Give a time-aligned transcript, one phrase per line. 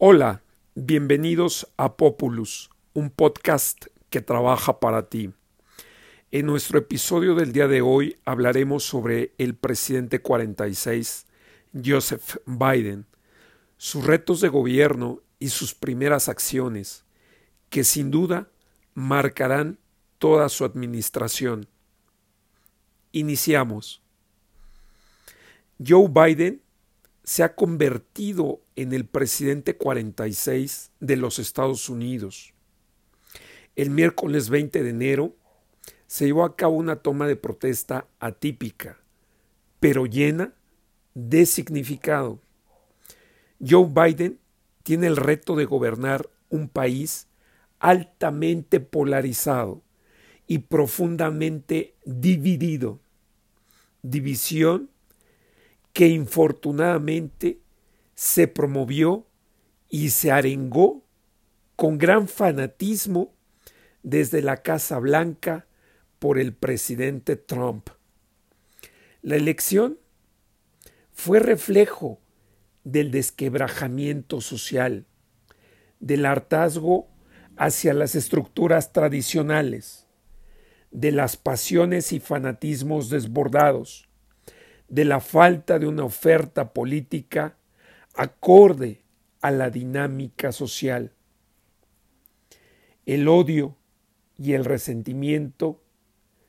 [0.00, 0.44] Hola,
[0.76, 5.32] bienvenidos a Populus, un podcast que trabaja para ti.
[6.30, 11.26] En nuestro episodio del día de hoy hablaremos sobre el presidente 46,
[11.84, 13.06] Joseph Biden,
[13.76, 17.04] sus retos de gobierno y sus primeras acciones,
[17.68, 18.48] que sin duda
[18.94, 19.80] marcarán
[20.18, 21.66] toda su administración.
[23.10, 24.00] Iniciamos.
[25.84, 26.62] Joe Biden
[27.28, 32.54] se ha convertido en el presidente 46 de los Estados Unidos.
[33.76, 35.36] El miércoles 20 de enero
[36.06, 38.96] se llevó a cabo una toma de protesta atípica,
[39.78, 40.54] pero llena
[41.12, 42.40] de significado.
[43.60, 44.38] Joe Biden
[44.82, 47.26] tiene el reto de gobernar un país
[47.78, 49.82] altamente polarizado
[50.46, 53.00] y profundamente dividido.
[54.00, 54.88] División
[55.98, 57.58] que infortunadamente
[58.14, 59.26] se promovió
[59.88, 61.04] y se arengó
[61.74, 63.34] con gran fanatismo
[64.04, 65.66] desde la Casa Blanca
[66.20, 67.88] por el presidente Trump.
[69.22, 69.98] La elección
[71.12, 72.20] fue reflejo
[72.84, 75.04] del desquebrajamiento social,
[75.98, 77.08] del hartazgo
[77.56, 80.06] hacia las estructuras tradicionales,
[80.92, 84.07] de las pasiones y fanatismos desbordados,
[84.88, 87.56] de la falta de una oferta política
[88.14, 89.02] acorde
[89.40, 91.12] a la dinámica social.
[93.06, 93.76] El odio
[94.36, 95.80] y el resentimiento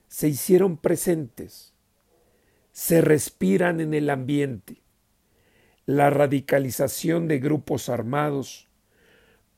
[0.07, 1.73] se hicieron presentes,
[2.71, 4.81] se respiran en el ambiente.
[5.85, 8.67] La radicalización de grupos armados,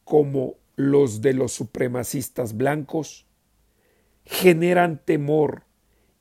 [0.03, 3.27] como los de los supremacistas blancos,
[4.25, 5.63] generan temor,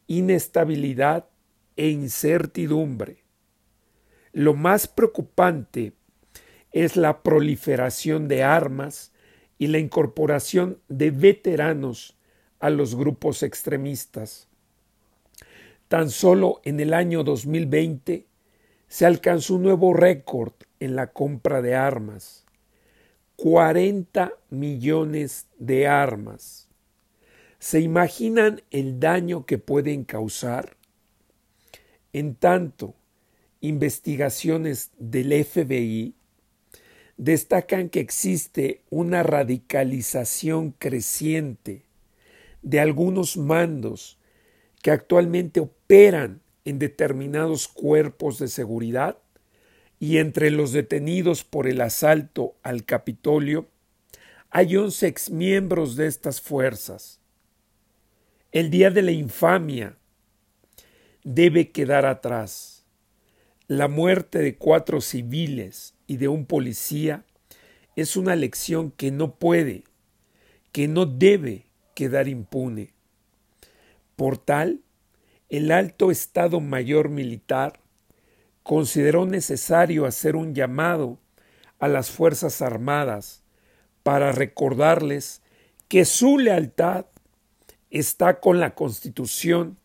[0.06, 1.29] inestabilidad
[1.80, 3.24] e incertidumbre.
[4.34, 5.94] Lo más preocupante
[6.72, 9.12] es la proliferación de armas
[9.56, 12.18] y la incorporación de veteranos
[12.58, 14.46] a los grupos extremistas.
[15.88, 18.26] Tan solo en el año 2020
[18.86, 22.44] se alcanzó un nuevo récord en la compra de armas.
[23.36, 26.69] 40 millones de armas.
[27.58, 30.76] ¿Se imaginan el daño que pueden causar?
[32.12, 32.94] En tanto,
[33.60, 36.15] investigaciones del FBI
[37.16, 41.84] destacan que existe una radicalización creciente
[42.62, 44.19] de algunos mandos
[44.82, 49.19] que actualmente operan en determinados cuerpos de seguridad
[49.99, 53.69] y entre los detenidos por el asalto al Capitolio
[54.50, 57.20] hay once exmiembros de estas fuerzas.
[58.50, 59.97] El día de la infamia
[61.25, 62.84] debe quedar atrás.
[63.66, 67.25] La muerte de cuatro civiles y de un policía
[67.97, 69.84] es una lección que no puede,
[70.72, 72.94] que no debe quedar impune.
[74.16, 74.81] Por tal,
[75.48, 77.81] el alto Estado Mayor Militar
[78.62, 81.19] consideró necesario hacer un llamado
[81.78, 83.42] a las Fuerzas Armadas
[84.02, 85.42] para recordarles
[85.88, 87.06] que su lealtad
[87.91, 89.79] está con la Constitución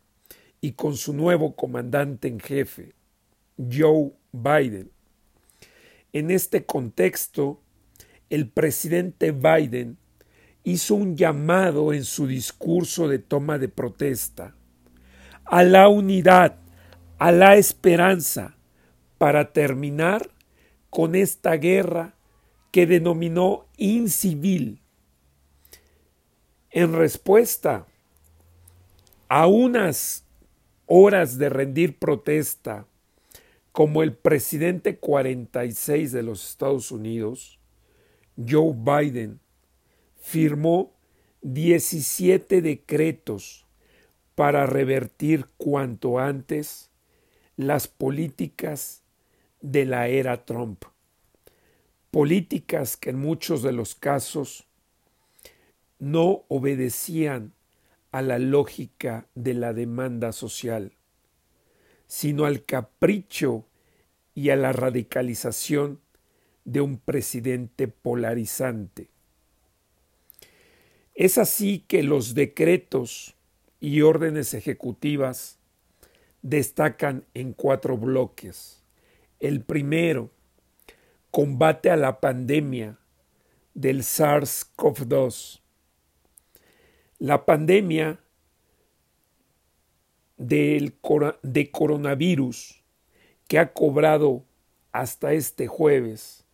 [0.65, 2.95] y con su nuevo comandante en jefe,
[3.55, 4.89] Joe Biden.
[6.11, 7.61] En este contexto,
[8.31, 9.99] el presidente Biden
[10.63, 14.55] hizo un llamado en su discurso de toma de protesta
[15.43, 16.57] a la unidad,
[17.19, 18.57] a la esperanza,
[19.19, 20.31] para terminar
[20.89, 22.15] con esta guerra
[22.71, 24.81] que denominó incivil.
[26.71, 27.85] En respuesta
[29.29, 30.24] a unas
[30.87, 32.85] horas de rendir protesta
[33.71, 37.59] como el presidente 46 de los Estados Unidos,
[38.37, 39.39] Joe Biden,
[40.17, 40.93] firmó
[41.41, 43.65] 17 decretos
[44.33, 46.89] para revertir cuanto antes
[47.57, 49.03] las políticas
[49.61, 50.85] de la era Trump.
[52.11, 54.65] Políticas que en muchos de los casos
[55.99, 57.54] no obedecían
[58.15, 60.93] a la lógica de la demanda social,
[62.07, 63.65] sino al capricho
[64.33, 65.99] y a la radicalización
[66.63, 69.09] de un presidente polarizante.
[71.13, 73.35] Es así que los decretos
[73.81, 75.59] y órdenes ejecutivas
[76.41, 78.81] destacan en cuatro bloques.
[79.41, 80.31] El primero,
[81.31, 82.97] combate a la pandemia
[83.73, 85.64] del SARS-CoV-2
[87.25, 88.19] la pandemia
[90.37, 90.93] del,
[91.41, 92.83] de coronavirus
[93.47, 94.45] que ha cobrado
[94.91, 96.45] hasta este jueves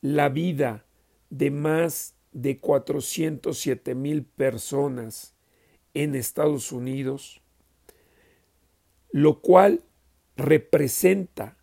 [0.00, 0.86] la vida
[1.28, 5.34] de más de 407 mil personas
[5.92, 7.42] en Estados Unidos,
[9.10, 9.84] lo cual
[10.34, 11.58] representa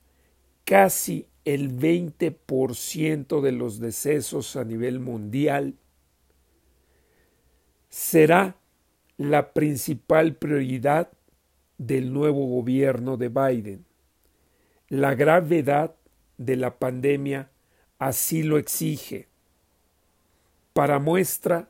[0.63, 5.79] casi el 20% de los decesos a nivel mundial,
[7.89, 8.55] será
[9.17, 11.11] la principal prioridad
[11.77, 13.85] del nuevo gobierno de Biden.
[14.89, 15.95] La gravedad
[16.37, 17.49] de la pandemia
[17.99, 19.27] así lo exige.
[20.73, 21.69] Para muestra,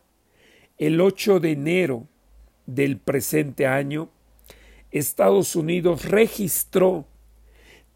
[0.78, 2.08] el 8 de enero
[2.66, 4.10] del presente año,
[4.92, 7.06] Estados Unidos registró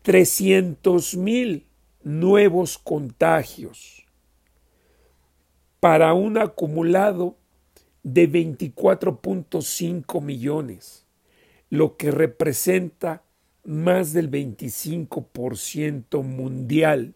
[0.02, 1.68] 300 mil
[2.04, 4.06] nuevos contagios
[5.80, 7.36] para un acumulado
[8.04, 11.06] de 24.5 millones,
[11.70, 13.24] lo que representa
[13.64, 17.14] más del 25% mundial.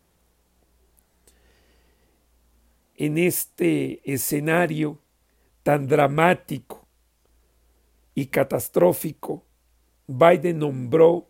[2.95, 5.01] En este escenario
[5.63, 6.88] tan dramático
[8.13, 9.43] y catastrófico,
[10.07, 11.27] Biden nombró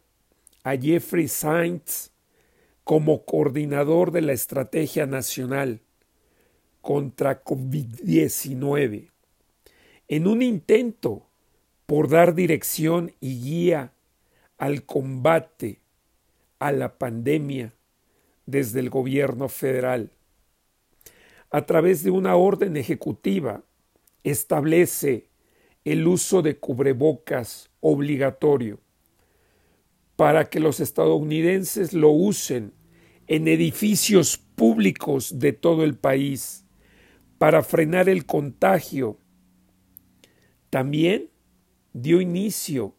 [0.64, 2.12] a Jeffrey Sainz
[2.84, 5.82] como coordinador de la Estrategia Nacional
[6.82, 9.15] contra COVID-19
[10.08, 11.26] en un intento
[11.86, 13.94] por dar dirección y guía
[14.58, 15.80] al combate
[16.60, 17.74] a la pandemia
[18.46, 20.12] desde el gobierno federal.
[21.50, 23.64] A través de una orden ejecutiva
[24.24, 25.30] establece
[25.84, 28.80] el uso de cubrebocas obligatorio
[30.16, 32.74] para que los estadounidenses lo usen
[33.28, 36.64] en edificios públicos de todo el país
[37.38, 39.18] para frenar el contagio
[40.76, 41.30] también
[41.94, 42.96] dio inicio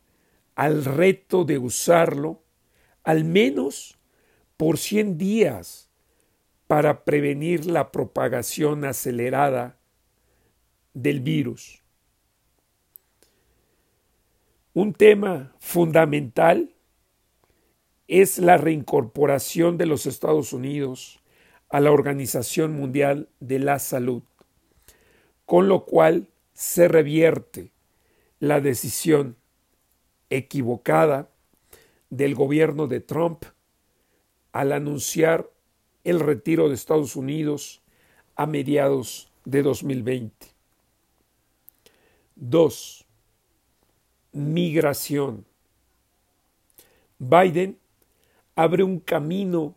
[0.54, 2.42] al reto de usarlo
[3.02, 3.98] al menos
[4.56, 5.90] por 100 días
[6.68, 9.78] para prevenir la propagación acelerada
[10.94, 11.82] del virus.
[14.72, 16.74] Un tema fundamental
[18.08, 21.20] es la reincorporación de los Estados Unidos
[21.68, 24.22] a la Organización Mundial de la Salud,
[25.44, 27.70] con lo cual se revierte
[28.40, 29.36] la decisión
[30.30, 31.28] equivocada
[32.08, 33.44] del gobierno de Trump
[34.52, 35.50] al anunciar
[36.02, 37.82] el retiro de Estados Unidos
[38.36, 40.46] a mediados de 2020.
[42.36, 43.04] 2.
[44.32, 45.44] Migración.
[47.18, 47.78] Biden
[48.54, 49.74] abre un camino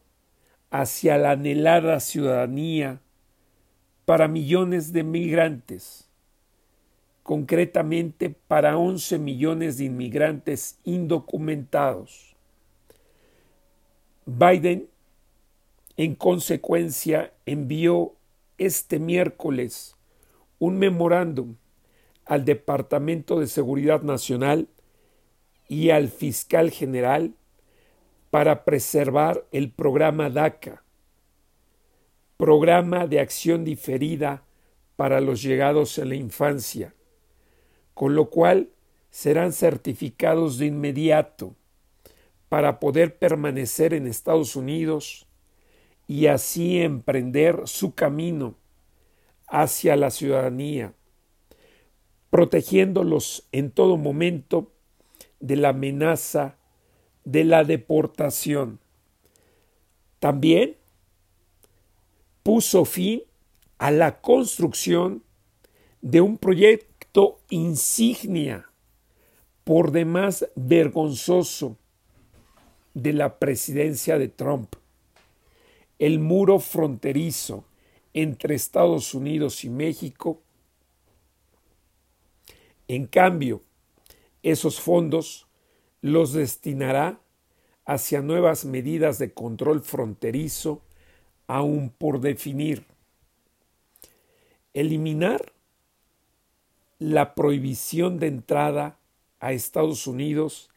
[0.72, 3.02] hacia la anhelada ciudadanía
[4.06, 6.09] para millones de migrantes,
[7.30, 12.36] concretamente para 11 millones de inmigrantes indocumentados.
[14.26, 14.90] Biden,
[15.96, 18.16] en consecuencia, envió
[18.58, 19.96] este miércoles
[20.58, 21.54] un memorándum
[22.26, 24.68] al Departamento de Seguridad Nacional
[25.68, 27.36] y al fiscal general
[28.32, 30.82] para preservar el programa DACA
[32.38, 34.46] Programa de Acción Diferida
[34.96, 36.96] para los Llegados en la Infancia,
[38.00, 38.70] con lo cual
[39.10, 41.54] serán certificados de inmediato
[42.48, 45.28] para poder permanecer en Estados Unidos
[46.08, 48.56] y así emprender su camino
[49.48, 50.94] hacia la ciudadanía,
[52.30, 54.72] protegiéndolos en todo momento
[55.42, 56.56] de la amenaza
[57.26, 58.80] de la deportación.
[60.20, 60.78] También
[62.44, 63.24] puso fin
[63.78, 65.22] a la construcción
[66.02, 66.89] de un proyecto
[67.50, 68.70] insignia
[69.64, 71.78] por demás vergonzoso
[72.94, 74.76] de la presidencia de Trump,
[76.00, 77.66] el muro fronterizo
[78.14, 80.42] entre Estados Unidos y México.
[82.88, 83.62] En cambio,
[84.42, 85.48] esos fondos
[86.02, 87.20] los destinará
[87.86, 90.82] hacia nuevas medidas de control fronterizo
[91.48, 92.86] aún por definir.
[94.74, 95.54] Eliminar
[97.00, 99.00] la prohibición de entrada
[99.40, 100.70] a Estados Unidos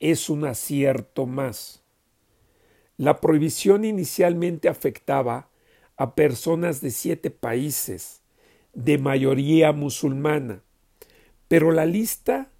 [0.00, 1.82] es un acierto más.
[2.96, 5.50] La prohibición inicialmente afectaba
[5.98, 8.22] a personas de siete países,
[8.72, 10.62] de mayoría musulmana,
[11.46, 12.50] pero la lista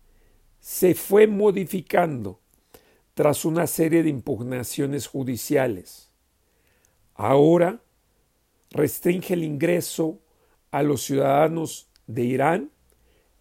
[0.61, 2.41] se fue modificando
[3.15, 6.11] tras una serie de impugnaciones judiciales.
[7.15, 7.81] Ahora
[8.71, 10.21] restringe el ingreso
[10.71, 12.71] a los ciudadanos de Irán,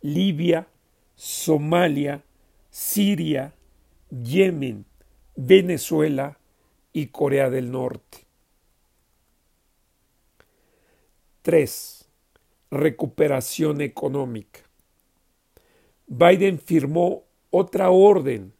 [0.06, 0.68] Libia,
[1.16, 2.24] Somalia,
[2.70, 3.56] Siria,
[4.12, 4.86] Yemen,
[5.36, 6.38] Venezuela
[6.94, 8.20] y Corea del Norte.
[11.42, 12.08] 3.
[12.70, 14.60] Recuperación económica.
[16.06, 18.54] Biden firmó otra orden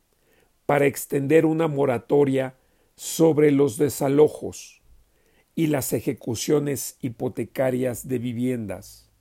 [0.66, 2.56] para extender una moratoria
[2.96, 4.82] sobre los desalojos
[5.54, 9.12] y las ejecuciones hipotecarias de viviendas,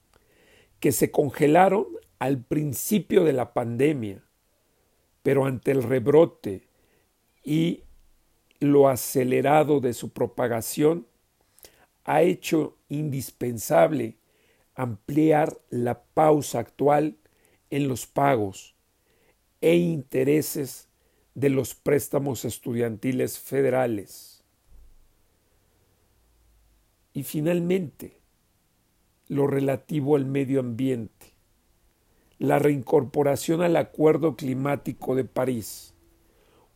[0.80, 1.86] que se congelaron
[2.18, 4.22] al principio de la pandemia,
[5.22, 6.68] pero ante el rebrote
[7.42, 7.82] y
[8.60, 11.06] lo acelerado de su propagación,
[12.04, 14.16] ha hecho indispensable
[14.74, 17.16] ampliar la pausa actual
[17.70, 18.74] en los pagos
[19.60, 20.88] e intereses
[21.34, 24.44] de los préstamos estudiantiles federales.
[27.12, 28.20] Y finalmente,
[29.28, 31.33] lo relativo al medio ambiente,
[32.44, 35.94] la reincorporación al Acuerdo Climático de París,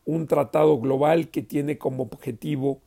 [0.05, 2.81] un tratado global que tiene como objetivo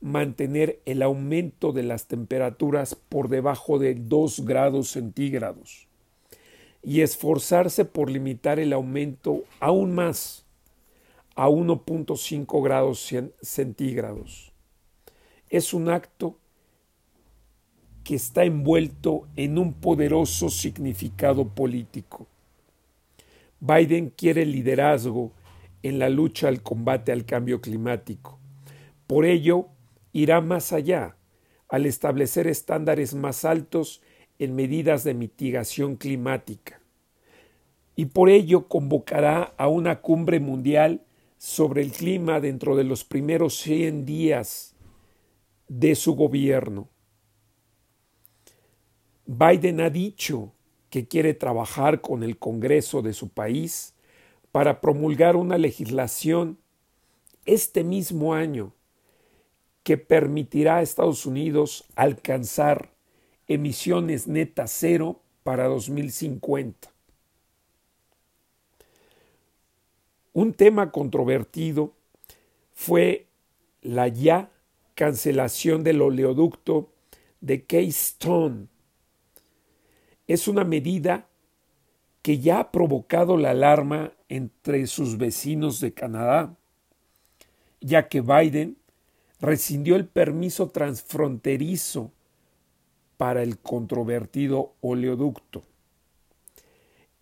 [0.00, 5.88] mantener el aumento de las temperaturas por debajo de 2 grados centígrados
[6.82, 10.46] y esforzarse por limitar el aumento aún más
[11.36, 14.52] a 1.5 grados centígrados.
[15.48, 16.39] Es un acto
[18.04, 22.26] que está envuelto en un poderoso significado político.
[23.60, 25.32] Biden quiere liderazgo
[25.82, 28.38] en la lucha al combate al cambio climático.
[29.06, 29.68] Por ello,
[30.12, 31.16] irá más allá
[31.68, 34.02] al establecer estándares más altos
[34.38, 36.80] en medidas de mitigación climática.
[37.94, 41.02] Y por ello convocará a una cumbre mundial
[41.36, 44.74] sobre el clima dentro de los primeros 100 días
[45.68, 46.88] de su gobierno.
[49.32, 50.50] Biden ha dicho
[50.90, 53.94] que quiere trabajar con el Congreso de su país
[54.50, 56.58] para promulgar una legislación
[57.46, 58.72] este mismo año
[59.84, 62.90] que permitirá a Estados Unidos alcanzar
[63.46, 66.90] emisiones netas cero para 2050.
[70.32, 71.92] Un tema controvertido
[72.72, 73.28] fue
[73.80, 74.50] la ya
[74.96, 76.90] cancelación del oleoducto
[77.40, 78.69] de Keystone.
[80.30, 81.26] Es una medida
[82.22, 86.54] que ya ha provocado la alarma entre sus vecinos de Canadá,
[87.80, 88.76] ya que Biden
[89.40, 92.12] rescindió el permiso transfronterizo
[93.16, 95.64] para el controvertido oleoducto.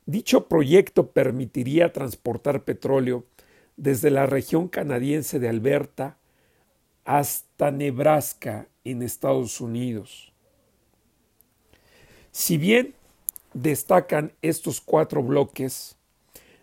[0.05, 3.25] Dicho proyecto permitiría transportar petróleo
[3.79, 6.19] desde la región canadiense de Alberta
[7.07, 10.35] hasta Nebraska en Estados Unidos.
[12.33, 12.98] Si bien
[13.55, 15.97] destacan estos cuatro bloques,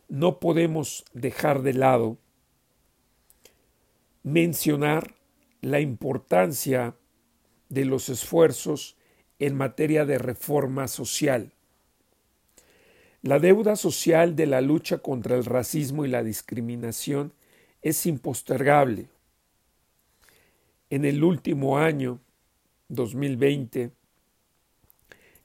[0.08, 2.18] no podemos dejar de lado
[4.24, 5.16] mencionar
[5.62, 6.96] la importancia
[7.70, 8.98] de los esfuerzos
[9.40, 11.52] en materia de reforma social.
[13.22, 17.34] La deuda social de la lucha contra el racismo y la discriminación
[17.82, 19.10] es impostergable.
[20.90, 22.20] En el último año,
[22.90, 23.92] 2020,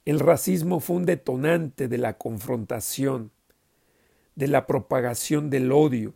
[0.05, 3.31] el racismo fue un detonante de la confrontación,
[4.35, 6.13] de la propagación del odio,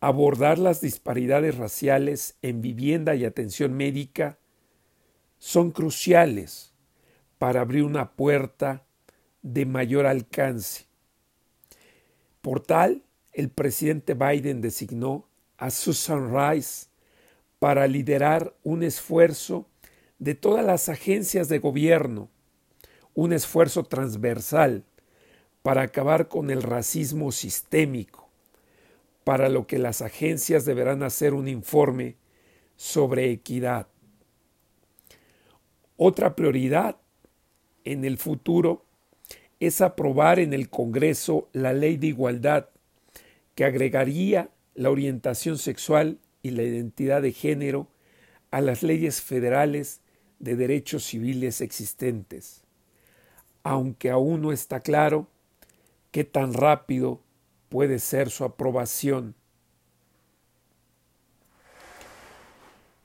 [0.00, 4.38] abordar las disparidades raciales en vivienda y atención médica
[5.38, 6.72] son cruciales
[7.38, 8.84] para abrir una puerta
[9.42, 10.86] de mayor alcance.
[12.40, 13.02] Por tal,
[13.32, 15.26] el presidente Biden designó
[15.56, 16.86] a Susan Rice
[17.58, 19.66] para liderar un esfuerzo
[20.22, 22.28] de todas las agencias de gobierno,
[23.12, 24.84] un esfuerzo transversal
[25.62, 28.28] para acabar con el racismo sistémico
[29.24, 32.14] para lo que las agencias deberán hacer un informe
[32.76, 33.88] sobre equidad.
[35.96, 36.98] Otra prioridad
[37.82, 38.84] en el futuro
[39.58, 42.68] es aprobar en el Congreso la ley de igualdad
[43.56, 47.88] que agregaría la orientación sexual y la identidad de género
[48.52, 50.01] a las leyes federales
[50.42, 52.64] de derechos civiles existentes,
[53.62, 55.28] aunque aún no está claro
[56.10, 57.22] qué tan rápido
[57.68, 59.34] puede ser su aprobación.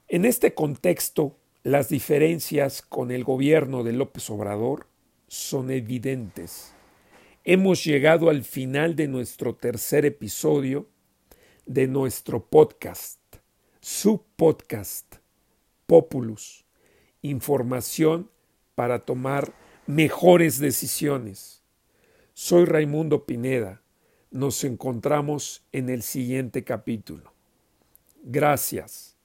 [0.09, 4.87] En este contexto, las diferencias con el gobierno de López Obrador
[5.27, 6.73] son evidentes.
[7.43, 10.87] Hemos llegado al final de nuestro tercer episodio
[11.67, 13.19] de nuestro podcast,
[13.79, 15.17] su podcast,
[15.85, 16.66] Populus,
[17.29, 18.29] información
[18.75, 19.53] para tomar
[19.85, 21.63] mejores decisiones.
[22.33, 23.81] Soy Raimundo Pineda
[24.31, 27.33] nos encontramos en el siguiente capítulo.
[28.23, 29.16] Gracias.